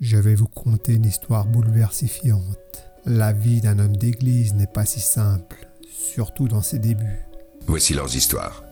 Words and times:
Je 0.00 0.16
vais 0.16 0.36
vous 0.36 0.46
conter 0.46 0.94
une 0.94 1.06
histoire 1.06 1.44
bouleversifiante. 1.46 2.84
La 3.04 3.32
vie 3.32 3.60
d'un 3.60 3.80
homme 3.80 3.96
d'église 3.96 4.54
n'est 4.54 4.68
pas 4.68 4.84
si 4.84 5.00
simple, 5.00 5.66
surtout 5.90 6.46
dans 6.46 6.62
ses 6.62 6.78
débuts. 6.78 7.26
Voici 7.66 7.94
leurs 7.94 8.14
histoires. 8.14 8.62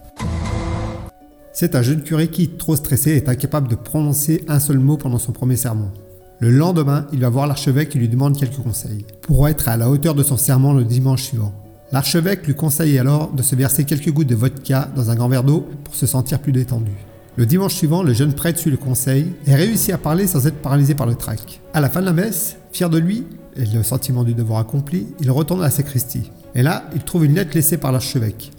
C'est 1.52 1.74
un 1.74 1.82
jeune 1.82 2.04
curé 2.04 2.28
qui, 2.28 2.50
trop 2.50 2.76
stressé, 2.76 3.16
est 3.16 3.28
incapable 3.28 3.66
de 3.66 3.74
prononcer 3.74 4.44
un 4.46 4.60
seul 4.60 4.78
mot 4.78 4.96
pendant 4.98 5.18
son 5.18 5.32
premier 5.32 5.56
sermon. 5.56 5.90
Le 6.38 6.50
lendemain, 6.50 7.08
il 7.12 7.18
va 7.18 7.28
voir 7.28 7.48
l'archevêque 7.48 7.96
et 7.96 7.98
lui 7.98 8.08
demande 8.08 8.38
quelques 8.38 8.62
conseils 8.62 9.04
pour 9.22 9.48
être 9.48 9.66
à 9.66 9.76
la 9.76 9.90
hauteur 9.90 10.14
de 10.14 10.22
son 10.22 10.36
serment 10.36 10.74
le 10.74 10.84
dimanche 10.84 11.24
suivant. 11.24 11.52
L'archevêque 11.90 12.46
lui 12.46 12.54
conseille 12.54 13.00
alors 13.00 13.32
de 13.32 13.42
se 13.42 13.56
verser 13.56 13.84
quelques 13.84 14.12
gouttes 14.12 14.28
de 14.28 14.36
vodka 14.36 14.90
dans 14.94 15.10
un 15.10 15.16
grand 15.16 15.28
verre 15.28 15.44
d'eau 15.44 15.66
pour 15.82 15.96
se 15.96 16.06
sentir 16.06 16.38
plus 16.38 16.52
détendu. 16.52 16.92
Le 17.36 17.44
dimanche 17.44 17.74
suivant, 17.74 18.02
le 18.02 18.14
jeune 18.14 18.32
prêtre 18.32 18.58
suit 18.58 18.70
le 18.70 18.78
conseil 18.78 19.34
et 19.46 19.54
réussit 19.54 19.92
à 19.92 19.98
parler 19.98 20.26
sans 20.26 20.46
être 20.46 20.56
paralysé 20.56 20.94
par 20.94 21.06
le 21.06 21.14
trac. 21.14 21.60
À 21.74 21.82
la 21.82 21.90
fin 21.90 22.00
de 22.00 22.06
la 22.06 22.14
messe, 22.14 22.56
fier 22.72 22.88
de 22.88 22.96
lui 22.96 23.24
et 23.56 23.66
le 23.66 23.82
sentiment 23.82 24.24
du 24.24 24.32
devoir 24.32 24.60
accompli, 24.60 25.08
il 25.20 25.30
retourne 25.30 25.60
à 25.60 25.64
la 25.64 25.70
sacristie. 25.70 26.30
Et 26.54 26.62
là, 26.62 26.88
il 26.94 27.02
trouve 27.02 27.26
une 27.26 27.34
lettre 27.34 27.54
laissée 27.54 27.76
par 27.76 27.92
l'archevêque. 27.92 28.52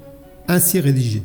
Ainsi 0.48 0.80
rédigée. 0.80 1.24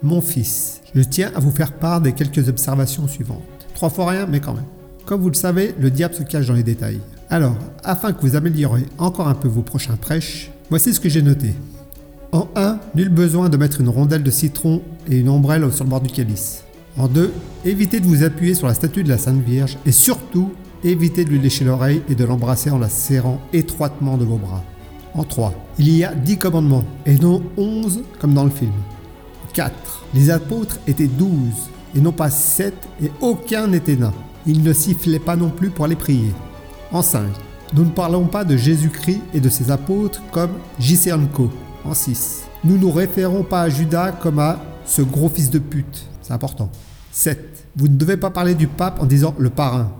Mon 0.00 0.20
fils, 0.20 0.80
je 0.94 1.02
tiens 1.02 1.32
à 1.34 1.40
vous 1.40 1.50
faire 1.50 1.72
part 1.72 2.00
des 2.00 2.12
quelques 2.12 2.48
observations 2.48 3.08
suivantes. 3.08 3.42
Trois 3.74 3.90
fois 3.90 4.10
rien, 4.10 4.26
mais 4.26 4.38
quand 4.38 4.54
même. 4.54 4.64
Comme 5.04 5.22
vous 5.22 5.28
le 5.28 5.34
savez, 5.34 5.74
le 5.80 5.90
diable 5.90 6.14
se 6.14 6.22
cache 6.22 6.46
dans 6.46 6.54
les 6.54 6.62
détails. 6.62 7.00
Alors, 7.30 7.56
afin 7.82 8.12
que 8.12 8.20
vous 8.20 8.36
améliorez 8.36 8.86
encore 8.98 9.26
un 9.26 9.34
peu 9.34 9.48
vos 9.48 9.62
prochains 9.62 9.96
prêches, 9.96 10.52
voici 10.70 10.94
ce 10.94 11.00
que 11.00 11.08
j'ai 11.08 11.22
noté. 11.22 11.54
En 12.30 12.46
1, 12.54 12.78
nul 12.94 13.08
besoin 13.08 13.48
de 13.48 13.56
mettre 13.56 13.80
une 13.80 13.88
rondelle 13.88 14.22
de 14.22 14.30
citron 14.30 14.82
et 15.10 15.18
une 15.18 15.28
ombrelle 15.28 15.70
sur 15.72 15.82
le 15.82 15.90
bord 15.90 16.00
du 16.00 16.08
calice. 16.08 16.62
En 16.98 17.08
2, 17.08 17.32
évitez 17.64 18.00
de 18.00 18.06
vous 18.06 18.22
appuyer 18.22 18.54
sur 18.54 18.66
la 18.66 18.74
statue 18.74 19.02
de 19.02 19.08
la 19.08 19.16
Sainte 19.16 19.42
Vierge 19.42 19.78
et 19.86 19.92
surtout, 19.92 20.52
évitez 20.84 21.24
de 21.24 21.30
lui 21.30 21.38
lécher 21.38 21.64
l'oreille 21.64 22.02
et 22.08 22.14
de 22.14 22.24
l'embrasser 22.24 22.70
en 22.70 22.78
la 22.78 22.90
serrant 22.90 23.40
étroitement 23.54 24.18
de 24.18 24.24
vos 24.24 24.36
bras. 24.36 24.62
En 25.14 25.24
3, 25.24 25.54
il 25.78 25.90
y 25.96 26.04
a 26.04 26.14
10 26.14 26.36
commandements 26.38 26.84
et 27.06 27.16
non 27.16 27.42
11 27.56 28.02
comme 28.18 28.34
dans 28.34 28.44
le 28.44 28.50
film. 28.50 28.72
4. 29.54 29.72
Les 30.14 30.30
apôtres 30.30 30.78
étaient 30.86 31.06
12 31.06 31.30
et 31.96 32.00
non 32.00 32.12
pas 32.12 32.30
7 32.30 32.74
et 33.02 33.10
aucun 33.20 33.68
n'était 33.68 33.96
nain. 33.96 34.12
Il 34.46 34.62
ne 34.62 34.72
sifflait 34.72 35.18
pas 35.18 35.36
non 35.36 35.50
plus 35.50 35.70
pour 35.70 35.86
aller 35.86 35.96
prier. 35.96 36.32
En 36.92 37.02
5. 37.02 37.22
Nous 37.74 37.84
ne 37.84 37.90
parlons 37.90 38.26
pas 38.26 38.44
de 38.44 38.56
Jésus-Christ 38.56 39.22
et 39.32 39.40
de 39.40 39.48
ses 39.48 39.70
apôtres 39.70 40.22
comme 40.30 40.52
Giseanko. 40.78 41.50
En 41.84 41.94
6. 41.94 42.42
Nous 42.64 42.74
ne 42.74 42.80
nous 42.80 42.90
référons 42.90 43.44
pas 43.44 43.62
à 43.62 43.68
Judas 43.70 44.12
comme 44.12 44.38
à 44.38 44.60
ce 44.84 45.00
gros 45.00 45.30
fils 45.30 45.50
de 45.50 45.58
pute. 45.58 46.06
C'est 46.22 46.32
important. 46.32 46.70
7. 47.12 47.66
Vous 47.76 47.88
ne 47.88 47.96
devez 47.96 48.16
pas 48.16 48.30
parler 48.30 48.54
du 48.54 48.66
pape 48.66 49.00
en 49.00 49.06
disant 49.06 49.34
le 49.38 49.50
parrain. 49.50 49.92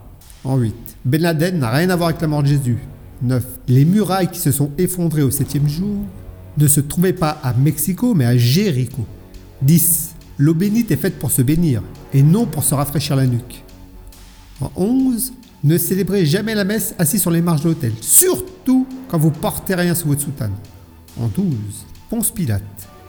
En 0.45 0.57
8. 0.57 0.75
Ben 1.05 1.21
Laden 1.21 1.59
n'a 1.59 1.71
rien 1.71 1.91
à 1.91 1.97
voir 1.97 2.09
avec 2.09 2.21
la 2.21 2.27
mort 2.27 2.43
de 2.43 2.49
Jésus. 2.49 2.79
9. 3.23 3.45
Les 3.69 3.85
murailles 3.85 4.31
qui 4.31 4.41
se 4.41 4.51
sont 4.51 4.71
effondrées 4.79 5.23
au 5.23 5.31
septième 5.31 5.69
jour 5.69 5.99
ne 6.59 6.67
se 6.67 6.81
trouvaient 6.81 7.13
pas 7.13 7.39
à 7.43 7.53
Mexico 7.53 8.15
mais 8.15 8.25
à 8.25 8.37
Jéricho. 8.37 9.05
10. 9.61 10.15
L'eau 10.39 10.55
bénite 10.55 10.91
est 10.91 10.97
faite 10.97 11.19
pour 11.19 11.31
se 11.31 11.43
bénir 11.43 11.83
et 12.13 12.23
non 12.23 12.47
pour 12.47 12.65
se 12.65 12.75
rafraîchir 12.75 13.15
la 13.15 13.27
nuque. 13.27 13.63
En 14.61 14.71
11, 14.77 15.33
ne 15.65 15.79
célébrez 15.79 16.25
jamais 16.25 16.55
la 16.55 16.65
messe 16.65 16.95
assis 16.99 17.19
sur 17.19 17.31
les 17.31 17.43
marches 17.43 17.63
de 17.63 17.69
l'autel, 17.69 17.93
surtout 18.01 18.87
quand 19.09 19.19
vous 19.19 19.31
portez 19.31 19.75
rien 19.75 19.95
sous 19.95 20.09
votre 20.09 20.23
soutane. 20.23 20.55
En 21.21 21.29
12, 21.29 21.45
Ponce 22.11 22.31
Pilate 22.31 22.63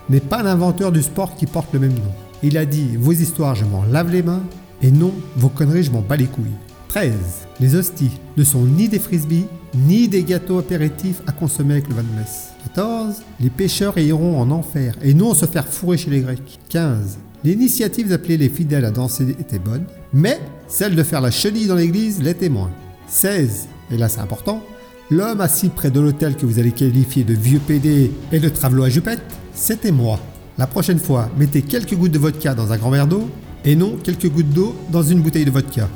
n'est 0.10 0.20
pas 0.20 0.44
l'inventeur 0.44 0.92
du 0.92 1.02
sport 1.02 1.36
qui 1.36 1.46
porte 1.46 1.74
le 1.74 1.80
même 1.80 1.94
nom. 1.94 2.12
Il 2.44 2.58
a 2.58 2.66
dit 2.66 2.98
Vos 2.98 3.14
histoires, 3.14 3.56
je 3.56 3.64
m'en 3.64 3.84
lave 3.84 4.12
les 4.12 4.22
mains, 4.22 4.44
et 4.82 4.92
non, 4.92 5.14
vos 5.38 5.48
conneries, 5.48 5.84
je 5.84 5.92
m'en 5.92 6.02
bats 6.02 6.18
les 6.18 6.26
couilles. 6.26 6.46
13. 6.90 7.14
Les 7.62 7.74
hosties 7.76 8.20
ne 8.36 8.44
sont 8.44 8.66
ni 8.66 8.90
des 8.90 9.00
frisbees, 9.00 9.46
ni 9.74 10.10
des 10.10 10.24
gâteaux 10.24 10.60
apéritifs 10.60 11.22
à 11.26 11.32
consommer 11.32 11.76
avec 11.76 11.88
le 11.88 11.96
vin 11.96 12.04
de 12.04 12.20
messe. 12.20 12.50
14. 12.66 13.22
Les 13.40 13.50
pécheurs 13.50 13.98
iront 13.98 14.40
en 14.40 14.52
enfer, 14.52 14.96
et 15.02 15.14
non 15.14 15.34
se 15.34 15.46
faire 15.46 15.66
fourrer 15.66 15.98
chez 15.98 16.12
les 16.12 16.20
Grecs. 16.20 16.60
15. 16.68 17.18
L'initiative 17.46 18.10
d'appeler 18.10 18.38
les 18.38 18.50
fidèles 18.50 18.86
à 18.86 18.92
danser 18.92 19.30
était 19.40 19.60
bonne, 19.60 19.86
mais 20.14 20.40
celle 20.68 20.96
de 20.96 21.04
faire 21.04 21.22
la 21.22 21.32
chenille 21.32 21.68
dans 21.68 21.76
l'église 21.76 22.22
l'était 22.22 22.50
moins. 22.50 22.72
16. 23.08 23.68
Et 23.92 23.98
là 23.98 24.10
c'est 24.10 24.22
important, 24.22 24.62
l'homme 25.10 25.42
assis 25.42 25.70
près 25.70 25.92
de 25.92 26.00
l'hôtel 26.00 26.36
que 26.36 26.46
vous 26.46 26.60
allez 26.60 26.72
qualifier 26.72 27.24
de 27.24 27.34
vieux 27.34 27.60
PD 27.60 28.12
et 28.32 28.40
de 28.40 28.50
travelo 28.50 28.84
à 28.84 28.90
jupette, 28.90 29.24
c'était 29.54 29.92
moi. 29.92 30.20
La 30.58 30.68
prochaine 30.68 31.00
fois, 31.00 31.30
mettez 31.38 31.64
quelques 31.64 31.96
gouttes 31.96 32.12
de 32.12 32.20
vodka 32.20 32.54
dans 32.54 32.72
un 32.72 32.78
grand 32.78 32.92
verre 32.92 33.08
d'eau, 33.08 33.30
et 33.66 33.76
non 33.76 33.98
quelques 33.98 34.30
gouttes 34.30 34.50
d'eau 34.50 34.76
dans 34.92 35.02
une 35.02 35.22
bouteille 35.22 35.46
de 35.46 35.52
vodka. 35.52 35.90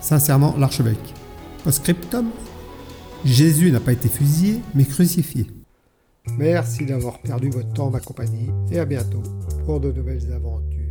Sincèrement, 0.00 0.54
l'archevêque. 0.56 1.14
Post-scriptum 1.64 2.26
Jésus 3.24 3.72
n'a 3.72 3.80
pas 3.80 3.92
été 3.92 4.08
fusillé, 4.08 4.60
mais 4.74 4.84
crucifié. 4.84 5.46
Merci 6.38 6.86
d'avoir 6.86 7.18
perdu 7.18 7.50
votre 7.50 7.72
temps, 7.72 7.90
ma 7.90 7.98
compagnie, 7.98 8.50
et 8.70 8.78
à 8.78 8.84
bientôt 8.84 9.22
pour 9.64 9.80
de 9.80 9.90
nouvelles 9.90 10.32
aventures. 10.32 10.85